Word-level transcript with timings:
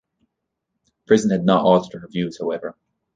Prison 1.05 1.29
had 1.29 1.45
not 1.45 1.63
altered 1.63 1.99
her 1.99 2.07
views, 2.07 2.39
however. 2.39 2.75